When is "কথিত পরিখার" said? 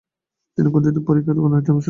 0.73-1.35